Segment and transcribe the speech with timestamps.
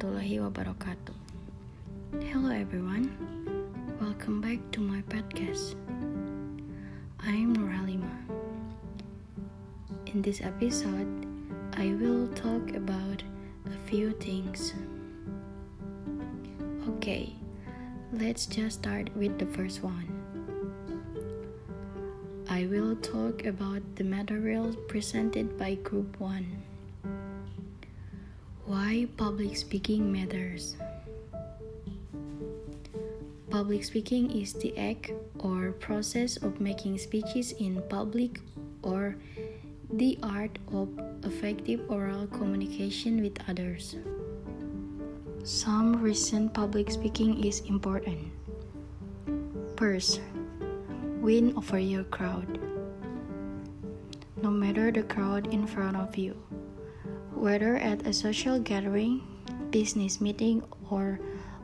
[0.00, 1.16] warahmatullahi wabarakatuh.
[2.32, 3.12] Hello everyone,
[4.00, 5.76] welcome back to my podcast.
[7.20, 8.08] I'm Nurhalima.
[10.08, 11.04] In this episode,
[11.76, 13.20] I will talk about
[13.68, 14.72] a few things.
[16.96, 17.36] Okay,
[18.16, 20.08] let's just start with the first one.
[22.48, 26.69] I will talk about the material presented by Group 1.
[28.70, 30.78] Why public speaking matters.
[33.50, 35.10] Public speaking is the act
[35.42, 38.38] or process of making speeches in public
[38.86, 39.18] or
[39.90, 40.86] the art of
[41.26, 43.98] effective oral communication with others.
[45.42, 48.30] Some reason public speaking is important.
[49.74, 50.22] First,
[51.18, 52.46] win over your crowd.
[54.38, 56.38] No matter the crowd in front of you,
[57.40, 59.24] whether at a social gathering,
[59.70, 61.18] business meeting, or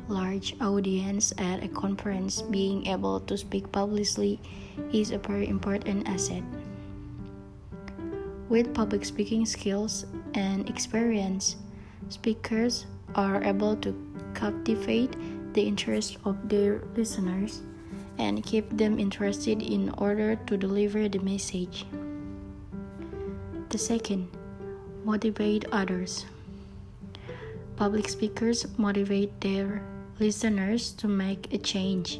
[0.08, 4.40] large audience at a conference, being able to speak publicly
[4.90, 6.42] is a very important asset.
[8.48, 11.56] With public speaking skills and experience,
[12.08, 13.92] speakers are able to
[14.34, 15.12] captivate
[15.52, 17.60] the interest of their listeners
[18.16, 21.84] and keep them interested in order to deliver the message.
[23.68, 24.30] The second,
[25.06, 26.26] motivate others.
[27.76, 29.86] Public speakers motivate their
[30.18, 32.18] listeners to make a change.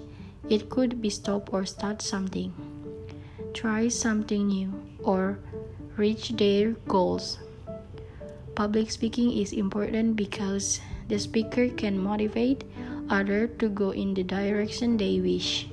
[0.48, 2.54] It could be stop or start something,
[3.52, 4.70] try something new,
[5.02, 5.40] or
[5.96, 7.38] reach their goals.
[8.54, 12.62] Public speaking is important because the speaker can motivate
[13.10, 15.66] others to go in the direction they wish.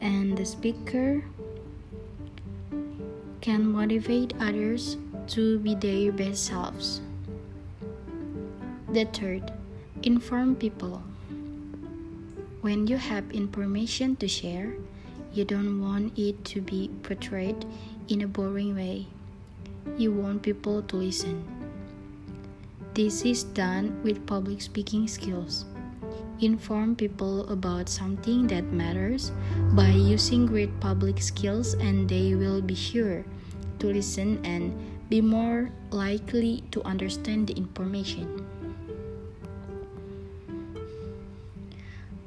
[0.00, 1.22] And the speaker
[3.40, 7.00] can motivate others to be their best selves.
[8.92, 9.52] The third,
[10.02, 11.02] inform people.
[12.60, 14.74] When you have information to share,
[15.32, 17.66] you don't want it to be portrayed
[18.08, 19.06] in a boring way.
[19.98, 21.44] You want people to listen.
[22.94, 25.66] This is done with public speaking skills.
[26.40, 29.32] Inform people about something that matters
[29.72, 33.24] by using great public skills, and they will be sure
[33.78, 34.72] to listen and
[35.08, 38.46] be more likely to understand the information.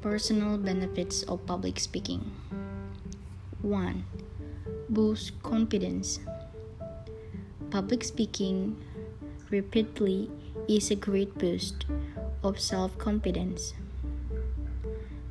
[0.00, 2.24] Personal benefits of public speaking
[3.60, 4.04] 1.
[4.88, 6.20] Boost confidence.
[7.70, 8.80] Public speaking
[9.50, 10.30] repeatedly
[10.66, 11.84] is a great boost
[12.42, 13.74] of self confidence.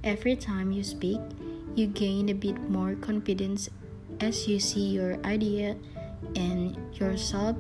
[0.04, 1.20] Every time you speak,
[1.76, 3.70] you gain a bit more confidence
[4.22, 5.76] as you see your idea
[6.36, 7.58] and yourself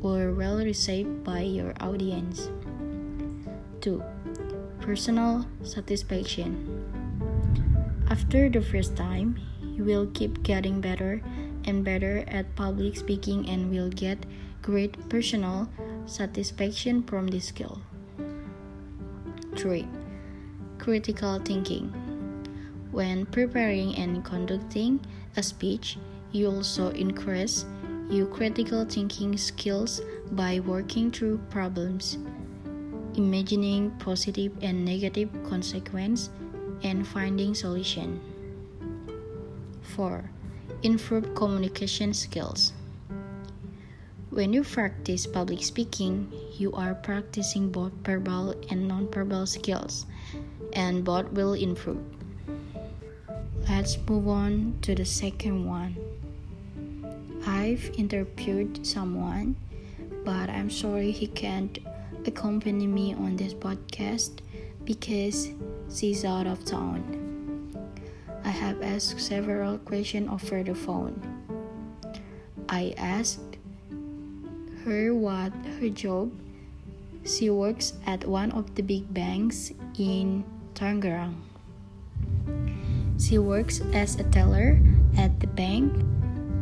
[0.00, 2.50] were well received by your audience.
[3.80, 4.02] 2.
[4.80, 6.66] Personal satisfaction.
[8.08, 11.22] After the first time, you will keep getting better
[11.64, 14.18] and better at public speaking and will get
[14.62, 15.68] great personal
[16.06, 17.80] satisfaction from this skill.
[19.56, 19.86] 3.
[20.78, 21.92] Critical thinking.
[22.90, 25.00] When preparing and conducting
[25.36, 25.96] a speech,
[26.32, 27.64] you also increase
[28.08, 30.00] your critical thinking skills
[30.32, 32.18] by working through problems,
[33.14, 36.30] imagining positive and negative consequences,
[36.82, 38.20] and finding solution.
[39.82, 40.30] 4.
[40.82, 42.72] Improve communication skills.
[44.30, 50.06] When you practice public speaking, you are practicing both verbal and nonverbal skills,
[50.72, 51.98] and both will improve.
[53.68, 55.96] Let's move on to the second one.
[57.46, 59.56] I've interviewed someone,
[60.24, 61.78] but I'm sorry he can't
[62.26, 64.40] accompany me on this podcast
[64.84, 65.50] because
[65.92, 67.02] she's out of town.
[68.44, 71.16] I have asked several questions over the phone.
[72.68, 73.56] I asked
[74.84, 76.32] her what her job.
[77.24, 80.44] She works at one of the big banks in
[80.74, 81.49] Tangerang.
[83.30, 84.82] She works as a teller
[85.16, 85.94] at the bank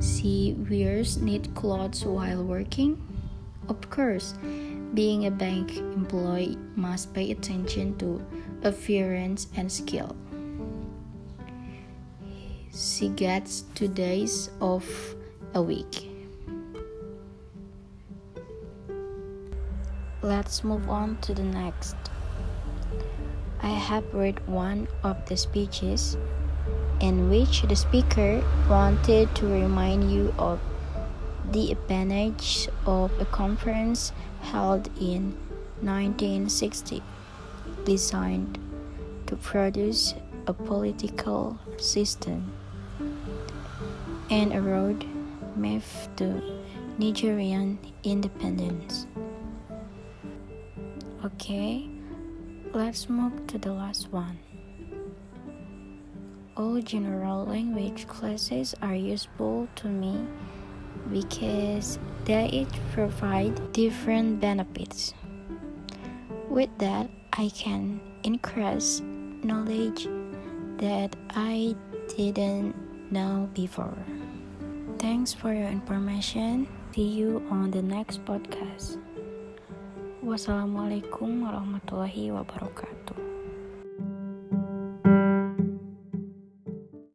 [0.05, 3.01] she wears neat clothes while working.
[3.71, 4.35] Of course,
[4.93, 8.21] being a bank employee must pay attention to
[8.63, 10.15] appearance and skill.
[12.77, 15.17] She gets two days off
[15.55, 16.05] a week.
[20.21, 21.97] Let's move on to the next.
[23.63, 26.19] I have read one of the speeches
[27.01, 30.61] in which the speaker wanted to remind you of
[31.53, 34.13] the advantage of a conference
[34.43, 35.33] held in
[35.81, 37.03] 1960,
[37.85, 38.59] designed
[39.27, 40.15] to produce
[40.47, 42.53] a political system
[44.31, 45.07] and a road
[45.57, 45.83] map
[46.17, 46.43] to
[46.99, 49.07] Nigerian independence.
[51.25, 51.89] Okay,
[52.73, 54.39] let's move to the last one.
[56.59, 60.27] All general language classes are useful to me
[61.07, 65.15] because they provide different benefits.
[66.51, 68.99] With that, I can increase
[69.47, 70.11] knowledge
[70.83, 71.79] that I
[72.17, 72.75] didn't
[73.15, 73.95] know before.
[74.99, 76.67] Thanks for your information.
[76.91, 78.99] See you on the next podcast.
[80.27, 83.28] Wassalamualaikum warahmatullahi wabarakatuh.